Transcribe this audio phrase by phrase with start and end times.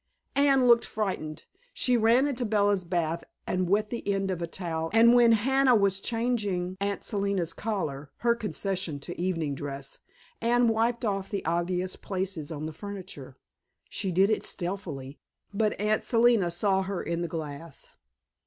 [0.35, 1.45] Anne looked frightened.
[1.73, 5.75] She ran into Bella's bath and wet the end of a towel and when Hannah
[5.75, 9.99] was changing Aunt Selina's collar her concession to evening dress
[10.41, 13.37] Anne wiped off the obvious places on the furniture.
[13.89, 15.19] She did it stealthily,
[15.53, 17.91] but Aunt Selina saw her in the glass.